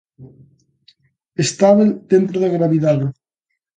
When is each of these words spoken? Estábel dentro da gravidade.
Estábel 1.45 1.89
dentro 2.13 2.35
da 2.39 2.53
gravidade. 2.57 3.05